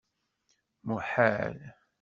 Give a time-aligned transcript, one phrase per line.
[0.87, 1.57] Muḥal!